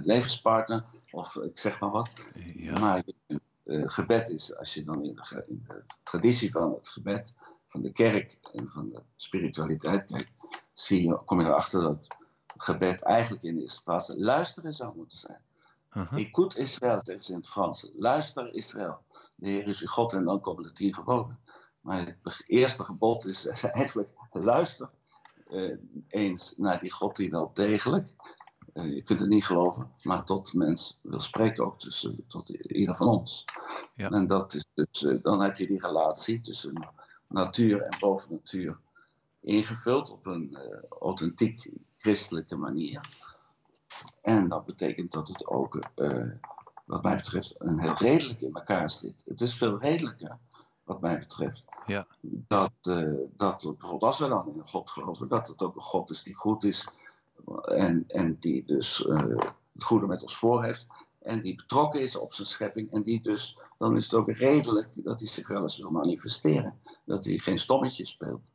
levenspartner. 0.00 0.84
Of 1.10 1.36
ik 1.36 1.58
zeg 1.58 1.80
maar 1.80 1.90
wat. 1.90 2.12
Ja. 2.54 2.78
Maar 2.78 3.02
je- 3.04 3.40
gebed 3.68 4.28
is, 4.28 4.56
als 4.56 4.74
je 4.74 4.84
dan 4.84 5.04
in 5.04 5.14
de, 5.14 5.44
in 5.46 5.64
de, 5.68 5.84
traditie 6.02 6.50
van 6.50 6.74
het 6.74 6.88
gebed, 6.88 7.36
van 7.68 7.80
de 7.80 7.92
kerk 7.92 8.38
en 8.52 8.68
van 8.68 8.90
de 8.90 9.02
spiritualiteit 9.16 10.04
kijkt, 10.04 10.30
zie 10.72 11.06
je, 11.06 11.18
kom 11.24 11.40
je 11.40 11.46
erachter 11.46 11.80
dat 11.80 12.06
gebed 12.56 13.02
eigenlijk 13.02 13.42
in 13.44 13.54
de 13.54 13.60
eerste 13.62 13.82
plaats 13.82 14.14
luisteren 14.16 14.74
zou 14.74 14.96
moeten 14.96 15.18
zijn. 15.18 15.40
Uh-huh. 15.92 16.18
Écoute 16.18 16.58
Israël, 16.58 17.00
zeggen 17.02 17.24
ze 17.24 17.32
in 17.32 17.38
het 17.38 17.48
Frans. 17.48 17.90
Luister 17.96 18.54
Israël. 18.54 18.98
De 19.34 19.48
Heer 19.48 19.68
is 19.68 19.80
uw 19.80 19.86
God 19.86 20.12
en 20.12 20.24
dan 20.24 20.40
komen 20.40 20.62
de 20.62 20.72
tien 20.72 20.94
geboden. 20.94 21.38
Maar 21.80 22.16
het 22.22 22.44
eerste 22.46 22.84
gebod 22.84 23.26
is 23.26 23.46
eigenlijk 23.66 24.10
luister 24.30 24.90
uh, 25.50 25.76
eens 26.08 26.54
naar 26.56 26.80
die 26.80 26.90
God 26.90 27.16
die 27.16 27.30
wel 27.30 27.50
degelijk, 27.52 28.14
uh, 28.78 28.94
je 28.94 29.02
kunt 29.02 29.20
het 29.20 29.28
niet 29.28 29.44
geloven, 29.44 29.92
maar 30.02 30.24
tot 30.24 30.54
mens 30.54 30.98
wil 31.02 31.20
spreken 31.20 31.64
ook 31.64 31.78
tussen, 31.78 32.24
tot 32.26 32.48
ieder 32.48 32.94
van 32.94 33.08
ons. 33.08 33.44
Ja. 33.94 34.10
En 34.10 34.26
dat 34.26 34.54
is 34.54 34.64
dus, 34.74 35.02
uh, 35.02 35.22
dan 35.22 35.42
heb 35.42 35.56
je 35.56 35.66
die 35.66 35.80
relatie 35.80 36.40
tussen 36.40 36.88
natuur 37.28 37.82
en 37.82 37.98
bovennatuur 37.98 38.78
ingevuld 39.40 40.10
op 40.10 40.26
een 40.26 40.58
authentiek 41.00 41.70
christelijke 41.96 42.56
manier. 42.56 43.00
En 44.22 44.48
dat 44.48 44.64
betekent 44.64 45.12
dat 45.12 45.28
het 45.28 45.46
ook, 45.46 45.78
wat 46.84 47.02
mij 47.02 47.16
betreft, 47.16 47.54
een 47.58 47.80
heel 47.80 47.94
redelijk 47.94 48.40
in 48.40 48.54
elkaar 48.54 48.90
zit. 48.90 49.22
Het 49.26 49.40
is 49.40 49.54
veel 49.54 49.78
redelijker, 49.78 50.38
wat 50.88 51.00
mij 51.00 51.18
betreft. 51.18 51.64
Ja. 51.86 52.06
Dat, 52.20 52.72
uh, 52.88 53.14
dat 53.36 53.62
bijvoorbeeld 53.62 54.02
als 54.02 54.18
we 54.18 54.28
dan 54.28 54.54
in 54.54 54.66
God 54.66 54.90
geloven, 54.90 55.28
dat 55.28 55.48
het 55.48 55.62
ook 55.62 55.74
een 55.74 55.80
God 55.80 56.10
is 56.10 56.22
die 56.22 56.34
goed 56.34 56.64
is. 56.64 56.88
En, 57.64 58.04
en 58.06 58.36
die 58.40 58.64
dus 58.64 59.06
uh, 59.06 59.18
het 59.72 59.84
goede 59.84 60.06
met 60.06 60.22
ons 60.22 60.36
voor 60.36 60.64
heeft. 60.64 60.86
En 61.18 61.40
die 61.40 61.54
betrokken 61.54 62.00
is 62.00 62.16
op 62.16 62.32
zijn 62.32 62.46
schepping. 62.46 62.92
En 62.92 63.02
die 63.02 63.20
dus, 63.20 63.58
dan 63.76 63.96
is 63.96 64.04
het 64.04 64.14
ook 64.14 64.30
redelijk 64.30 65.04
dat 65.04 65.18
hij 65.18 65.28
zich 65.28 65.48
wel 65.48 65.62
eens 65.62 65.78
wil 65.78 65.90
manifesteren. 65.90 66.80
Dat 67.04 67.24
hij 67.24 67.38
geen 67.38 67.58
stommetje 67.58 68.06
speelt. 68.06 68.52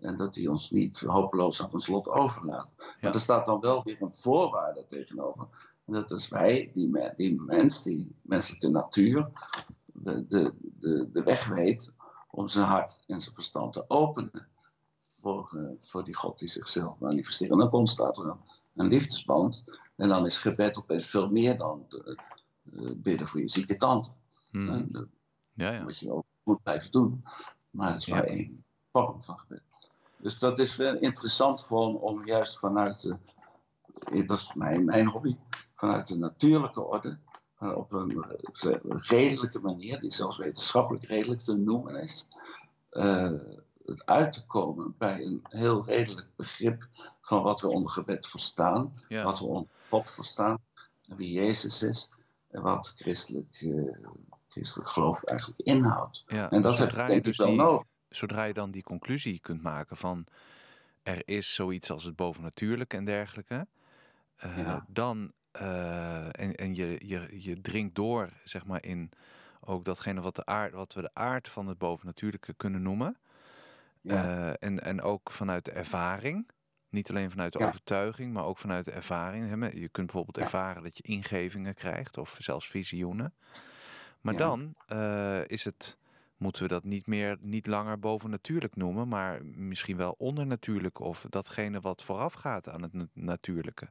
En 0.00 0.16
dat 0.16 0.34
hij 0.34 0.46
ons 0.46 0.70
niet 0.70 1.00
hopeloos 1.00 1.62
aan 1.62 1.72
ons 1.72 1.86
lot 1.86 2.08
overlaat. 2.08 2.74
Maar 3.00 3.14
er 3.14 3.20
staat 3.20 3.46
dan 3.46 3.60
wel 3.60 3.82
weer 3.82 4.02
een 4.02 4.10
voorwaarde 4.10 4.86
tegenover. 4.86 5.48
En 5.86 5.92
dat 5.92 6.10
is 6.10 6.28
wij, 6.28 6.70
die, 6.72 7.12
die 7.16 7.40
mens, 7.40 7.82
die 7.82 8.16
menselijke 8.22 8.68
natuur, 8.68 9.30
de, 9.86 10.26
de, 10.26 10.54
de, 10.58 11.08
de 11.12 11.22
weg 11.22 11.46
weet 11.46 11.92
om 12.30 12.46
zijn 12.46 12.66
hart 12.66 13.02
en 13.06 13.20
zijn 13.20 13.34
verstand 13.34 13.72
te 13.72 13.84
openen 13.88 14.48
voor, 15.20 15.50
uh, 15.54 15.70
voor 15.80 16.04
die 16.04 16.14
God 16.14 16.38
die 16.38 16.48
zichzelf 16.48 16.98
manifesteert. 16.98 17.50
En 17.50 17.58
dan 17.58 17.70
ontstaat 17.70 18.18
er 18.18 18.26
een, 18.26 18.38
een 18.74 18.88
liefdesband. 18.88 19.64
En 19.96 20.08
dan 20.08 20.26
is 20.26 20.36
gebed 20.36 20.78
opeens 20.78 21.06
veel 21.06 21.30
meer 21.30 21.58
dan 21.58 21.84
de, 21.88 22.18
uh, 22.72 22.92
bidden 22.96 23.26
voor 23.26 23.40
je 23.40 23.48
zieke 23.48 23.76
tante. 23.76 24.10
Hmm. 24.50 24.92
Dat 24.92 25.06
ja, 25.54 25.72
ja. 25.72 25.82
moet 25.82 25.98
je 25.98 26.12
ook 26.12 26.24
goed 26.44 26.62
blijven 26.62 26.90
doen. 26.90 27.24
Maar 27.70 27.92
het 27.92 28.02
is 28.02 28.08
maar 28.08 28.24
één 28.24 28.64
vorm 28.92 29.22
van 29.22 29.38
gebed. 29.38 29.62
Dus 30.16 30.38
dat 30.38 30.58
is 30.58 30.76
wel 30.76 30.94
interessant 30.96 31.60
gewoon 31.60 31.98
om 31.98 32.26
juist 32.26 32.58
vanuit, 32.58 33.02
de, 33.02 33.16
dat 34.24 34.38
is 34.38 34.52
mijn, 34.54 34.84
mijn 34.84 35.06
hobby, 35.06 35.36
vanuit 35.74 36.06
de 36.06 36.16
natuurlijke 36.16 36.82
orde, 36.82 37.18
eh, 37.58 37.76
op 37.76 37.92
een 37.92 38.24
eh, 38.60 38.74
redelijke 38.90 39.60
manier, 39.60 40.00
die 40.00 40.12
zelfs 40.12 40.36
wetenschappelijk 40.36 41.04
redelijk 41.04 41.40
te 41.40 41.54
noemen 41.54 41.96
is, 42.02 42.28
uh, 42.92 43.32
het 43.88 44.06
uit 44.06 44.32
te 44.32 44.46
komen 44.46 44.94
bij 44.98 45.22
een 45.22 45.40
heel 45.48 45.84
redelijk 45.84 46.28
begrip 46.36 46.88
van 47.20 47.42
wat 47.42 47.60
we 47.60 47.68
onder 47.68 47.90
gebed 47.90 48.26
verstaan, 48.26 49.02
wat 49.08 49.38
we 49.38 49.44
onder 49.44 49.70
God 49.88 50.10
verstaan, 50.10 50.58
wie 51.06 51.32
Jezus 51.32 51.82
is 51.82 52.10
en 52.50 52.62
wat 52.62 52.92
christelijk, 52.96 53.60
uh, 53.60 53.96
christelijk 54.48 54.88
geloof 54.88 55.24
eigenlijk 55.24 55.60
inhoudt. 55.60 56.24
Ja, 56.26 56.50
en 56.50 56.62
dat 56.62 56.78
heb 56.78 56.90
ik 56.90 57.06
denk 57.06 57.24
dus 57.24 57.36
wel 57.36 57.54
nodig 57.54 57.86
zodra 58.08 58.44
je 58.44 58.52
dan 58.52 58.70
die 58.70 58.82
conclusie 58.82 59.40
kunt 59.40 59.62
maken 59.62 59.96
van 59.96 60.26
er 61.02 61.22
is 61.24 61.54
zoiets 61.54 61.90
als 61.90 62.04
het 62.04 62.16
bovennatuurlijke 62.16 62.96
en 62.96 63.04
dergelijke, 63.04 63.66
uh, 64.44 64.76
dan 64.88 65.32
uh, 65.60 66.26
en, 66.26 66.54
en 66.54 66.74
je, 66.74 67.00
je, 67.06 67.42
je 67.42 67.60
dringt 67.60 67.94
door, 67.94 68.32
zeg 68.44 68.66
maar, 68.66 68.84
in 68.84 69.10
ook 69.60 69.84
datgene 69.84 70.20
wat, 70.20 70.36
de 70.36 70.44
aard, 70.44 70.72
wat 70.72 70.94
we 70.94 71.00
de 71.00 71.14
aard 71.14 71.48
van 71.48 71.66
het 71.66 71.78
bovennatuurlijke 71.78 72.54
kunnen 72.54 72.82
noemen. 72.82 73.16
Ja. 74.08 74.24
Uh, 74.24 74.52
en, 74.58 74.82
en 74.82 75.02
ook 75.02 75.30
vanuit 75.30 75.64
de 75.64 75.72
ervaring. 75.72 76.48
Niet 76.90 77.10
alleen 77.10 77.30
vanuit 77.30 77.52
de 77.52 77.58
ja. 77.58 77.66
overtuiging, 77.66 78.32
maar 78.32 78.44
ook 78.44 78.58
vanuit 78.58 78.84
de 78.84 78.90
ervaring. 78.90 79.72
Je 79.72 79.88
kunt 79.88 80.06
bijvoorbeeld 80.06 80.36
ja. 80.36 80.42
ervaren 80.42 80.82
dat 80.82 80.96
je 80.96 81.02
ingevingen 81.02 81.74
krijgt 81.74 82.18
of 82.18 82.36
zelfs 82.40 82.68
visioenen. 82.68 83.34
Maar 84.20 84.36
dan 84.36 84.74
is 85.46 85.64
het 85.64 85.98
moeten 86.38 86.62
we 86.62 86.68
dat 86.68 86.84
niet 86.84 87.06
meer, 87.06 87.36
niet 87.40 87.66
langer 87.66 87.98
bovennatuurlijk 87.98 88.76
noemen, 88.76 89.08
maar 89.08 89.44
misschien 89.44 89.96
wel 89.96 90.14
ondernatuurlijk 90.18 91.00
of 91.00 91.26
datgene 91.28 91.80
wat 91.80 92.02
vooraf 92.02 92.32
gaat 92.32 92.68
aan 92.68 92.82
het 92.82 92.92
natuurlijke. 93.12 93.90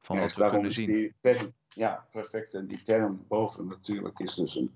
Van 0.00 0.18
wat 0.18 0.34
we 0.34 0.50
kunnen 0.50 0.72
zien. 0.72 1.14
Term, 1.20 1.54
ja, 1.68 2.06
perfect. 2.12 2.54
En 2.54 2.66
die 2.66 2.82
term 2.82 3.24
bovennatuurlijk 3.28 4.18
is 4.18 4.34
dus 4.34 4.56
een, 4.56 4.74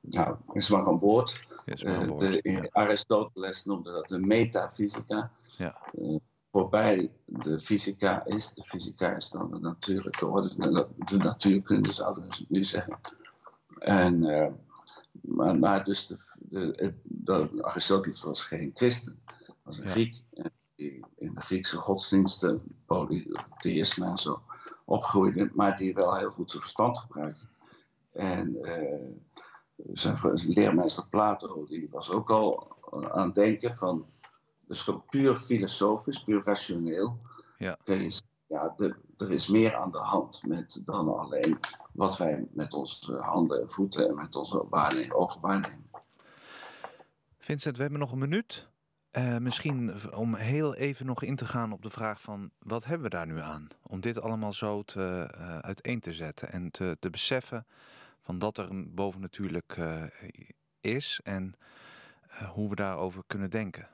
nou, 0.00 0.36
is 0.52 0.68
maar 0.68 0.86
een 0.86 0.98
woord. 0.98 1.46
Eh, 1.64 2.06
woord 2.06 2.20
de, 2.20 2.40
ja. 2.42 2.68
Aristoteles 2.70 3.64
noemde 3.64 3.92
dat 3.92 4.08
de 4.08 4.18
metafysica. 4.18 5.30
Ja. 5.56 5.78
Uh, 5.92 6.16
voorbij 6.50 7.12
de 7.24 7.60
fysica 7.60 8.24
is. 8.24 8.54
De 8.54 8.64
fysica 8.64 9.16
is 9.16 9.28
dan 9.28 9.50
de 9.50 9.58
natuurlijke 9.58 10.26
orde, 10.26 10.54
de, 10.56 10.86
de 11.04 11.16
natuurkunde 11.16 11.92
zouden 11.92 12.28
we 12.28 12.44
nu 12.48 12.64
zeggen. 12.64 12.98
En, 13.78 14.22
uh, 14.22 14.46
maar, 15.20 15.58
maar 15.58 15.84
dus 15.84 16.06
de, 16.06 16.16
de, 16.48 16.94
de, 17.02 17.48
Aristoteles 17.60 18.22
was 18.22 18.42
geen 18.42 18.70
christen, 18.74 19.22
was 19.62 19.78
een 19.78 19.86
Griek. 19.86 20.22
Die 20.74 21.04
in 21.16 21.34
de 21.34 21.40
Griekse 21.40 21.76
godsdiensten, 21.76 22.62
polytheïsme 22.86 24.06
en 24.06 24.18
zo, 24.18 24.42
opgroeide, 24.84 25.50
maar 25.54 25.76
die 25.76 25.94
wel 25.94 26.16
heel 26.16 26.30
goed 26.30 26.50
zijn 26.50 26.62
verstand 26.62 26.98
gebruikte. 26.98 27.46
En 28.12 28.56
uh, 28.60 29.16
zijn 29.92 30.16
leermeester 30.34 31.08
Plato, 31.08 31.66
die 31.66 31.88
was 31.90 32.10
ook 32.10 32.30
al 32.30 32.76
aan 33.10 33.26
het 33.26 33.34
denken 33.34 33.74
van, 33.74 34.06
dus 34.66 34.90
puur 35.10 35.36
filosofisch, 35.36 36.24
puur 36.24 36.42
rationeel, 36.44 37.18
ja. 37.58 37.78
je 37.84 38.20
ja, 38.48 38.74
er 39.16 39.30
is 39.30 39.48
meer 39.48 39.76
aan 39.76 39.92
de 39.92 39.98
hand 39.98 40.42
met 40.46 40.82
dan 40.84 41.18
alleen 41.18 41.58
wat 41.92 42.16
wij 42.16 42.46
met 42.50 42.74
onze 42.74 43.16
handen 43.16 43.60
en 43.60 43.68
voeten 43.68 44.08
en 44.08 44.14
met 44.14 44.36
onze 44.36 44.64
waarneming, 44.68 45.12
ogen 45.12 45.40
waarnemen. 45.40 45.86
Vincent, 47.38 47.76
we 47.76 47.82
hebben 47.82 48.00
nog 48.00 48.12
een 48.12 48.18
minuut. 48.18 48.68
Uh, 49.12 49.36
misschien 49.36 49.94
om 50.14 50.34
heel 50.34 50.74
even 50.74 51.06
nog 51.06 51.22
in 51.22 51.36
te 51.36 51.46
gaan 51.46 51.72
op 51.72 51.82
de 51.82 51.90
vraag 51.90 52.20
van 52.20 52.50
wat 52.58 52.84
hebben 52.84 53.02
we 53.02 53.16
daar 53.16 53.26
nu 53.26 53.40
aan? 53.40 53.68
Om 53.82 54.00
dit 54.00 54.20
allemaal 54.20 54.52
zo 54.52 54.82
te, 54.82 55.34
uh, 55.38 55.58
uiteen 55.58 56.00
te 56.00 56.12
zetten 56.12 56.52
en 56.52 56.70
te, 56.70 56.96
te 57.00 57.10
beseffen 57.10 57.66
van 58.28 58.38
dat 58.38 58.58
er 58.58 58.94
bovennatuurlijk 58.94 59.76
uh, 59.78 60.02
is 60.80 61.20
en 61.24 61.54
hoe 62.54 62.68
we 62.68 62.74
daarover 62.74 63.22
kunnen 63.26 63.50
denken. 63.50 63.88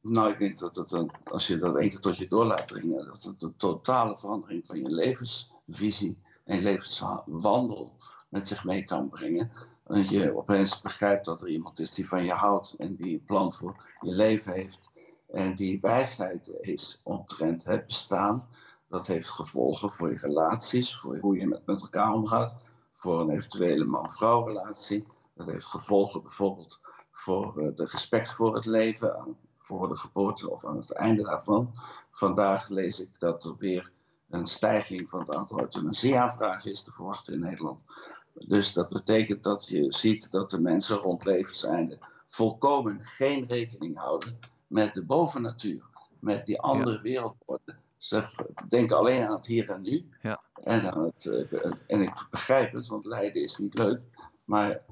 Nou, 0.00 0.30
ik 0.30 0.38
denk 0.38 0.58
dat 0.58 0.92
een, 0.92 1.10
als 1.24 1.46
je 1.46 1.58
dat 1.58 1.76
één 1.76 1.90
keer 1.90 2.00
tot 2.00 2.18
je 2.18 2.28
door 2.28 2.44
laat 2.44 2.68
dringen, 2.68 3.06
dat 3.06 3.22
het 3.22 3.42
een 3.42 3.56
totale 3.56 4.16
verandering 4.16 4.66
van 4.66 4.78
je 4.78 4.90
levensvisie 4.90 6.22
en 6.44 6.62
levenswandel 6.62 7.96
met 8.28 8.48
zich 8.48 8.64
mee 8.64 8.84
kan 8.84 9.08
brengen. 9.08 9.50
Dat 9.84 10.08
je 10.08 10.36
opeens 10.36 10.80
begrijpt 10.80 11.24
dat 11.24 11.42
er 11.42 11.48
iemand 11.48 11.78
is 11.78 11.94
die 11.94 12.08
van 12.08 12.24
je 12.24 12.32
houdt 12.32 12.74
en 12.78 12.96
die 12.96 13.14
een 13.14 13.24
plan 13.24 13.52
voor 13.52 13.92
je 14.00 14.12
leven 14.12 14.52
heeft. 14.52 14.90
En 15.28 15.54
die 15.54 15.80
wijsheid 15.80 16.56
is 16.60 17.00
omtrent 17.04 17.64
het 17.64 17.86
bestaan. 17.86 18.48
Dat 18.88 19.06
heeft 19.06 19.30
gevolgen 19.30 19.90
voor 19.90 20.10
je 20.10 20.18
relaties, 20.18 20.96
voor 20.96 21.18
hoe 21.18 21.36
je 21.36 21.60
met 21.64 21.80
elkaar 21.80 22.12
omgaat, 22.12 22.74
voor 23.06 23.20
een 23.20 23.30
eventuele 23.30 23.84
man-vrouw 23.84 24.46
relatie. 24.46 25.04
Dat 25.34 25.46
heeft 25.46 25.64
gevolgen 25.64 26.22
bijvoorbeeld 26.22 26.80
voor 27.10 27.54
uh, 27.56 27.76
de 27.76 27.84
respect 27.84 28.32
voor 28.32 28.54
het 28.54 28.64
leven, 28.64 29.36
voor 29.58 29.88
de 29.88 29.96
geboorte 29.96 30.50
of 30.50 30.64
aan 30.64 30.76
het 30.76 30.92
einde 30.92 31.22
daarvan. 31.22 31.70
Vandaag 32.10 32.68
lees 32.68 33.00
ik 33.00 33.10
dat 33.18 33.44
er 33.44 33.56
weer 33.58 33.90
een 34.30 34.46
stijging 34.46 35.10
van 35.10 35.20
het 35.20 35.34
aantal 35.34 35.60
euthanasieaanvragen 35.60 36.70
is 36.70 36.82
te 36.82 36.92
verwachten 36.92 37.32
in 37.32 37.40
Nederland. 37.40 37.84
Dus 38.32 38.72
dat 38.72 38.88
betekent 38.88 39.42
dat 39.42 39.68
je 39.68 39.92
ziet 39.92 40.30
dat 40.30 40.50
de 40.50 40.60
mensen 40.60 40.96
rond 40.96 41.24
levenseinde 41.24 41.98
volkomen 42.26 43.00
geen 43.00 43.46
rekening 43.48 43.98
houden 43.98 44.38
met 44.66 44.94
de 44.94 45.04
bovennatuur, 45.04 45.82
met 46.18 46.46
die 46.46 46.60
andere 46.60 46.96
ja. 46.96 47.02
wereldorde. 47.02 47.76
Ze 48.06 48.24
denken 48.68 48.96
alleen 48.96 49.26
aan 49.26 49.36
het 49.36 49.46
hier 49.46 49.70
en 49.70 49.82
nu. 49.82 50.08
Ja. 50.22 50.42
En, 50.64 50.92
aan 50.94 51.04
het, 51.04 51.24
uh, 51.24 51.72
en 51.86 52.00
ik 52.00 52.26
begrijp 52.30 52.72
het, 52.72 52.86
want 52.86 53.04
lijden 53.04 53.42
is 53.42 53.58
niet 53.58 53.78
leuk. 53.78 54.00
Maar 54.44 54.82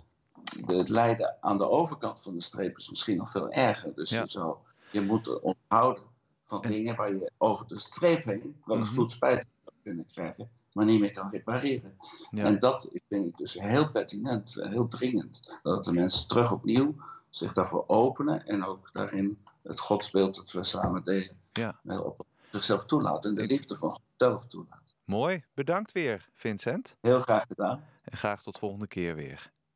het 0.67 0.89
lijden 0.89 1.37
aan 1.41 1.59
de 1.59 1.69
overkant 1.69 2.23
van 2.23 2.35
de 2.35 2.43
streep 2.43 2.79
is 2.79 2.91
misschien 2.91 3.17
nog 3.17 3.31
veel 3.31 3.51
erger. 3.51 3.95
Dus 3.95 4.11
ja. 4.11 4.23
je, 4.23 4.29
zou, 4.29 4.57
je 4.91 5.01
moet 5.01 5.41
onthouden 5.41 6.03
van 6.45 6.63
dingen 6.63 6.97
waar 6.97 7.13
je 7.13 7.31
over 7.39 7.67
de 7.67 7.79
streep 7.79 8.25
heen 8.25 8.57
wel 8.65 8.77
eens 8.77 8.89
mm 8.89 8.95
-hmm. 8.95 9.05
goed 9.05 9.13
spijt 9.13 9.47
van 9.65 9.73
kunnen 9.83 10.05
krijgen. 10.05 10.51
maar 10.73 10.85
niet 10.85 11.01
meer 11.01 11.13
kan 11.13 11.31
repareren. 11.31 11.97
En 12.31 12.59
dat 12.59 12.91
vind 13.09 13.27
ik 13.27 13.37
dus 13.37 13.55
heel 13.61 13.91
pertinent, 13.91 14.55
heel 14.61 14.89
dringend. 14.89 15.59
Dat 15.63 15.85
de 15.85 15.93
mensen 15.93 16.29
terug 16.29 16.53
opnieuw 16.53 16.95
zich 17.29 17.53
daarvoor 17.53 17.85
openen 17.87 18.47
en 18.47 18.65
ook 18.65 18.93
daarin 18.93 19.39
het 19.63 19.81
godsbeeld 19.81 20.35
dat 20.35 20.53
we 20.53 20.65
samen 20.65 21.05
delen. 21.05 21.37
Ja. 21.53 21.81
Op 21.85 22.27
zichzelf 22.55 22.85
toelaten 22.85 23.31
en 23.31 23.37
de 23.37 23.47
liefde 23.47 23.77
van 23.77 23.91
God 23.91 24.03
zelf 24.17 24.47
toelaten. 24.47 24.97
Mooi, 25.05 25.45
bedankt 25.55 25.93
weer, 25.93 26.29
Vincent. 26.33 26.97
Heel 27.01 27.21
graag 27.21 27.47
gedaan. 27.47 27.85
En 28.05 28.19
graag 28.19 28.43
tot 28.43 28.59
volgende 28.59 28.87
keer 28.87 29.15
weer. 29.15 29.53